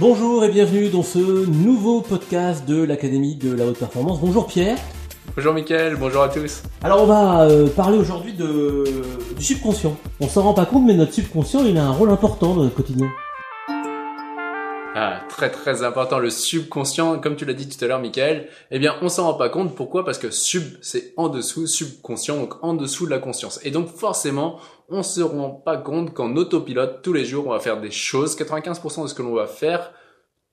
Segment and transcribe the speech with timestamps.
[0.00, 4.18] Bonjour et bienvenue dans ce nouveau podcast de l'Académie de la Haute Performance.
[4.18, 4.78] Bonjour Pierre.
[5.36, 6.62] Bonjour Mickaël, bonjour à tous.
[6.82, 8.84] Alors on va euh, parler aujourd'hui de,
[9.36, 9.94] du subconscient.
[10.20, 12.76] On s'en rend pas compte mais notre subconscient il a un rôle important dans notre
[12.76, 13.08] quotidien.
[15.02, 18.78] Ah, très très important, le subconscient, comme tu l'as dit tout à l'heure, Michael, eh
[18.78, 19.74] bien, on s'en rend pas compte.
[19.74, 20.04] Pourquoi?
[20.04, 23.60] Parce que sub, c'est en dessous, subconscient, donc en dessous de la conscience.
[23.64, 24.60] Et donc, forcément,
[24.90, 28.36] on se rend pas compte qu'en autopilote, tous les jours, on va faire des choses.
[28.36, 29.90] 95% de ce que l'on va faire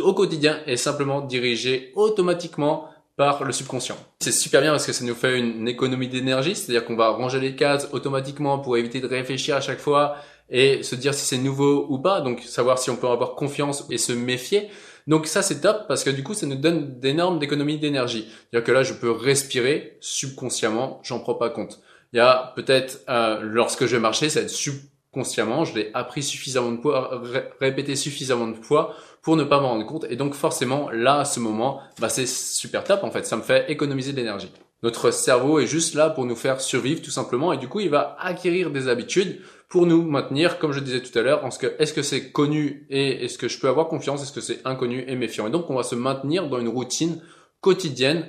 [0.00, 3.96] au quotidien est simplement dirigé automatiquement par le subconscient.
[4.18, 7.38] C'est super bien parce que ça nous fait une économie d'énergie, c'est-à-dire qu'on va ranger
[7.38, 10.16] les cases automatiquement pour éviter de réfléchir à chaque fois
[10.52, 13.86] et se dire si c'est nouveau ou pas, donc savoir si on peut avoir confiance
[13.90, 14.68] et se méfier.
[15.08, 18.28] Donc ça c'est top parce que du coup ça nous donne d'énormes économies d'énergie.
[18.28, 21.80] C'est-à-dire que là je peux respirer subconsciemment, j'en prends pas compte.
[22.12, 25.90] Il y a peut-être euh, lorsque je vais marcher, ça va être subconsciemment, je l'ai
[25.94, 27.22] appris suffisamment de poids,
[27.58, 30.04] répété suffisamment de fois pour ne pas m'en rendre compte.
[30.10, 33.42] Et donc forcément là à ce moment, bah, c'est super top en fait, ça me
[33.42, 34.52] fait économiser de l'énergie.
[34.82, 37.88] Notre cerveau est juste là pour nous faire survivre tout simplement et du coup il
[37.88, 42.02] va acquérir des habitudes pour nous maintenir, comme je disais tout à l'heure, est-ce que
[42.02, 45.46] c'est connu et est-ce que je peux avoir confiance, est-ce que c'est inconnu et méfiant.
[45.46, 47.22] Et donc on va se maintenir dans une routine
[47.60, 48.26] quotidienne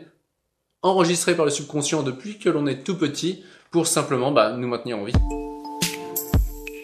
[0.84, 5.00] enregistrée par le subconscient depuis que l'on est tout petit pour simplement bah, nous maintenir
[5.00, 5.14] en vie.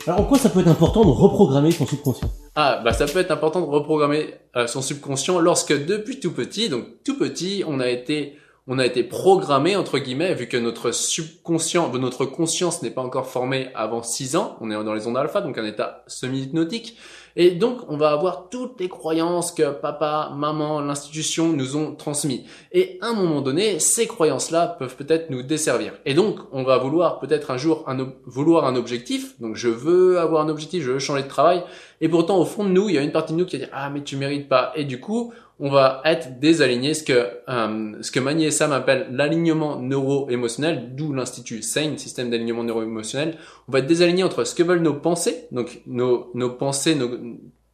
[0.08, 2.32] Alors en quoi ça peut être important de reprogrammer son subconscient?
[2.56, 6.70] Ah bah ça peut être important de reprogrammer euh, son subconscient lorsque depuis tout petit,
[6.70, 8.36] donc tout petit, on a été
[8.72, 13.26] on a été programmé entre guillemets vu que notre subconscient, notre conscience n'est pas encore
[13.26, 16.96] formée avant 6 ans, on est dans les ondes alpha donc un état semi-hypnotique
[17.36, 22.46] et donc on va avoir toutes les croyances que papa, maman, l'institution nous ont transmis.
[22.72, 25.94] Et à un moment donné, ces croyances-là peuvent peut-être nous desservir.
[26.06, 27.86] Et donc on va vouloir peut-être un jour
[28.26, 31.64] vouloir un objectif, donc je veux avoir un objectif, je veux changer de travail
[32.02, 33.66] et pourtant au fond de nous, il y a une partie de nous qui va
[33.66, 37.28] dire ah mais tu mérites pas et du coup on va être désaligné, ce que
[37.50, 43.38] euh, ce que Magny et Sam appellent l'alignement neuro-émotionnel, d'où l'institut SANE, système d'alignement neuro-émotionnel.
[43.68, 47.10] On va être désaligné entre ce que veulent nos pensées, donc nos nos pensées, nos,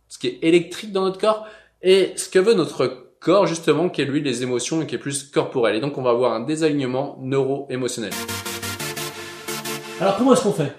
[0.07, 1.45] ce qui est électrique dans notre corps,
[1.83, 4.99] et ce que veut notre corps justement, qui est lui les émotions et qui est
[4.99, 5.75] plus corporel.
[5.75, 8.11] Et donc on va avoir un désalignement neuro-émotionnel.
[10.01, 10.73] Alors comment est-ce qu'on fait?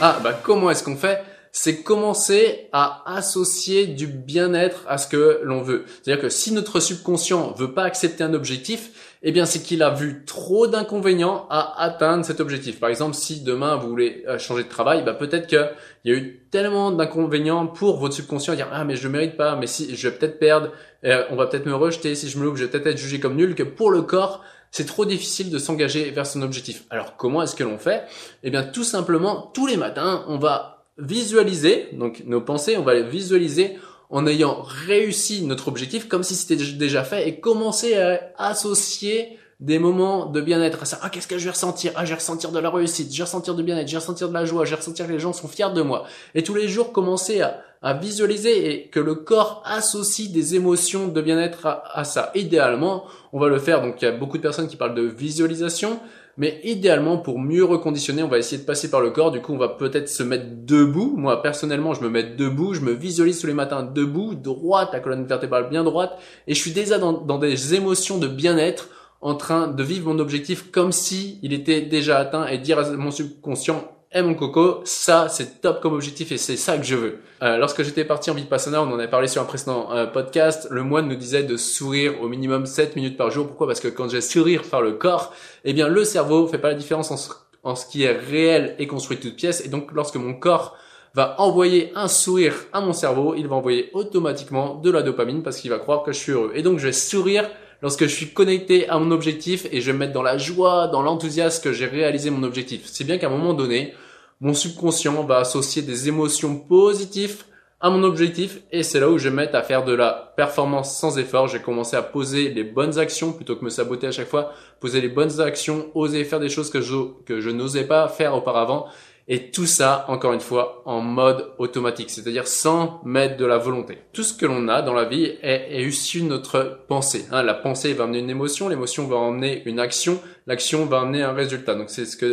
[0.00, 1.22] Ah bah comment est-ce qu'on fait?
[1.52, 5.84] C'est commencer à associer du bien-être à ce que l'on veut.
[6.02, 9.90] C'est-à-dire que si notre subconscient veut pas accepter un objectif, eh bien c'est qu'il a
[9.90, 12.80] vu trop d'inconvénients à atteindre cet objectif.
[12.80, 15.70] Par exemple, si demain vous voulez euh, changer de travail, bah peut-être qu'il
[16.06, 19.54] y a eu tellement d'inconvénients pour votre subconscient à dire ah mais je mérite pas,
[19.54, 20.70] mais si je vais peut-être perdre,
[21.04, 23.20] euh, on va peut-être me rejeter, si je me loupe, je vais peut-être être jugé
[23.20, 26.84] comme nul, que pour le corps c'est trop difficile de s'engager vers son objectif.
[26.88, 28.04] Alors comment est-ce que l'on fait?
[28.42, 32.94] Eh bien tout simplement tous les matins, on va visualiser, donc nos pensées, on va
[32.94, 33.78] les visualiser
[34.10, 39.78] en ayant réussi notre objectif comme si c'était déjà fait et commencer à associer des
[39.78, 40.98] moments de bien-être à ça.
[41.02, 41.92] Ah, qu'est-ce que je vais ressentir?
[41.94, 44.28] Ah, je vais ressentir de la réussite, je vais ressentir du bien-être, je vais ressentir
[44.28, 46.04] de la joie, je vais ressentir que les gens sont fiers de moi.
[46.34, 47.62] Et tous les jours, commencer à,
[48.00, 52.30] visualiser et que le corps associe des émotions de bien-être à ça.
[52.36, 53.82] Idéalement, on va le faire.
[53.82, 55.98] Donc, il y a beaucoup de personnes qui parlent de visualisation.
[56.38, 59.30] Mais idéalement, pour mieux reconditionner, on va essayer de passer par le corps.
[59.30, 61.14] Du coup, on va peut-être se mettre debout.
[61.16, 62.72] Moi, personnellement, je me mets debout.
[62.72, 66.18] Je me visualise tous les matins debout, droite, la colonne vertébrale bien droite.
[66.46, 68.88] Et je suis déjà dans, des émotions de bien-être
[69.20, 72.90] en train de vivre mon objectif comme si il était déjà atteint et dire à
[72.92, 73.84] mon subconscient
[74.14, 77.18] eh mon coco, ça c'est top comme objectif et c'est ça que je veux.
[77.42, 80.68] Euh, lorsque j'étais parti en Vipassana, on en a parlé sur un précédent euh, podcast,
[80.70, 83.46] le moine nous disait de sourire au minimum 7 minutes par jour.
[83.46, 83.66] Pourquoi?
[83.66, 85.32] Parce que quand j'ai sourire par le corps,
[85.64, 87.30] eh bien le cerveau fait pas la différence en ce,
[87.62, 89.64] en ce qui est réel et construit toute pièce.
[89.64, 90.76] Et donc lorsque mon corps
[91.14, 95.58] va envoyer un sourire à mon cerveau, il va envoyer automatiquement de la dopamine parce
[95.58, 96.52] qu'il va croire que je suis heureux.
[96.54, 97.48] Et donc je vais sourire
[97.80, 100.88] lorsque je suis connecté à mon objectif et je vais me mettre dans la joie,
[100.88, 102.82] dans l'enthousiasme que j'ai réalisé mon objectif.
[102.84, 103.94] C'est bien qu'à un moment donné,
[104.42, 107.44] mon subconscient va associer des émotions positives
[107.80, 110.98] à mon objectif et c'est là où je vais mettre à faire de la performance
[110.98, 111.46] sans effort.
[111.46, 115.00] J'ai commencé à poser les bonnes actions plutôt que me saboter à chaque fois, poser
[115.00, 118.86] les bonnes actions, oser faire des choses que je, que je n'osais pas faire auparavant
[119.32, 123.96] et tout ça, encore une fois, en mode automatique, c'est-à-dire sans mettre de la volonté.
[124.12, 127.24] Tout ce que l'on a dans la vie est, issu de notre pensée.
[127.30, 127.42] Hein.
[127.42, 131.32] la pensée va amener une émotion, l'émotion va emmener une action, l'action va amener un
[131.32, 131.74] résultat.
[131.74, 132.26] Donc c'est ce que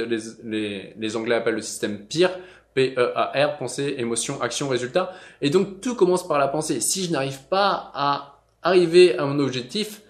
[0.94, 2.32] les Anglais appellent le système PEAR,
[2.74, 5.14] P-E-A-R, pensée, émotion, action, résultat.
[5.42, 6.82] Et donc tout commence par la pensée.
[6.82, 10.02] Si je n'arrive pas à arriver à mon objectif,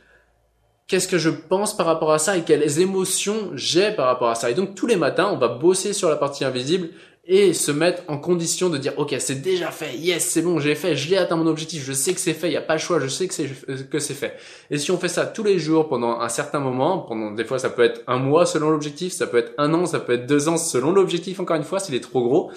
[0.90, 4.36] qu'est-ce que je pense par rapport à ça et quelles émotions j'ai par rapport à
[4.36, 4.50] ça.
[4.50, 6.90] Et donc tous les matins, on va bosser sur la partie invisible
[7.32, 9.96] et se mettre en condition de dire ok c'est déjà fait.
[9.96, 10.96] Yes c'est bon j'ai fait.
[10.96, 11.86] Je l'ai atteint mon objectif.
[11.86, 12.48] Je sais que c'est fait.
[12.48, 13.00] Il y a pas le choix.
[13.00, 13.48] Je sais que c'est
[13.88, 14.36] que c'est fait.
[14.72, 17.60] Et si on fait ça tous les jours pendant un certain moment pendant des fois
[17.60, 20.26] ça peut être un mois selon l'objectif ça peut être un an ça peut être
[20.26, 22.52] deux ans selon l'objectif encore une fois s'il est trop gros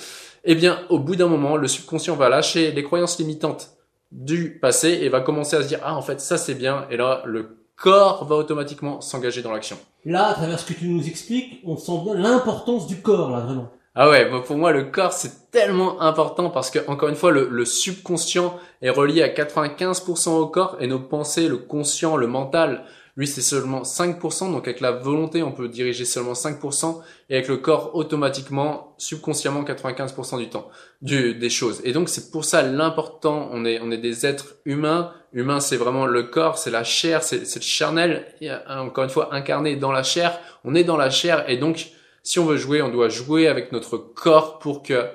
[0.44, 3.76] eh bien au bout d'un moment le subconscient va lâcher les croyances limitantes
[4.10, 6.86] du passé et va commencer à se dire ah en fait ça c'est bien.
[6.90, 10.88] Et là le corps va automatiquement s'engager dans l'action Là, à travers ce que tu
[10.88, 13.70] nous expliques, on sent bien l'importance du corps, là, vraiment.
[13.94, 17.46] Ah ouais, pour moi le corps c'est tellement important parce que encore une fois le,
[17.50, 22.84] le subconscient est relié à 95% au corps et nos pensées, le conscient, le mental,
[23.16, 24.50] lui c'est seulement 5%.
[24.50, 29.62] Donc avec la volonté on peut diriger seulement 5% et avec le corps automatiquement, subconsciemment
[29.62, 30.70] 95% du temps
[31.02, 31.82] du, des choses.
[31.84, 33.50] Et donc c'est pour ça l'important.
[33.52, 35.12] On est on est des êtres humains.
[35.34, 38.24] Humain c'est vraiment le corps, c'est la chair, c'est le charnel.
[38.68, 40.38] encore une fois incarné dans la chair.
[40.64, 41.92] On est dans la chair et donc
[42.22, 45.06] si on veut jouer, on doit jouer avec notre corps pour que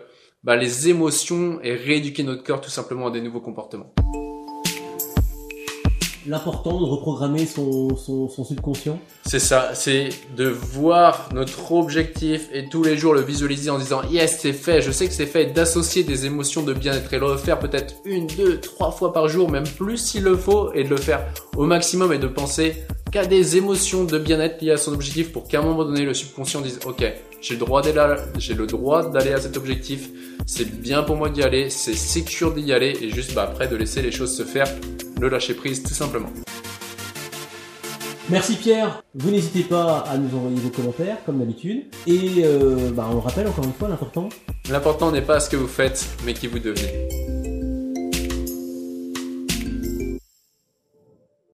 [0.43, 3.93] bah, les émotions et rééduquer notre corps tout simplement à des nouveaux comportements.
[6.25, 8.99] L'important de reprogrammer son, son, son subconscient.
[9.25, 14.01] C'est ça, c'est de voir notre objectif et tous les jours le visualiser en disant
[14.11, 17.27] yes c'est fait, je sais que c'est fait, d'associer des émotions de bien-être et le
[17.27, 20.89] refaire peut-être une, deux, trois fois par jour, même plus s'il le faut, et de
[20.89, 21.25] le faire
[21.55, 25.47] au maximum et de penser qu'à des émotions de bien-être liées à son objectif pour
[25.47, 27.03] qu'à un moment donné le subconscient dise ok
[27.41, 30.09] j'ai le droit d'aller j'ai le droit d'aller à cet objectif.
[30.45, 31.69] C'est bien pour moi d'y aller.
[31.69, 32.97] C'est sécure d'y aller.
[33.01, 34.67] Et juste bah, après de laisser les choses se faire
[35.19, 36.29] le lâcher prise tout simplement.
[38.29, 41.85] Merci Pierre, vous n'hésitez pas à nous envoyer vos commentaires comme d'habitude.
[42.07, 44.29] Et euh, bah, on le rappelle encore une fois l'important.
[44.69, 47.36] L'important n'est pas ce que vous faites mais qui vous devenez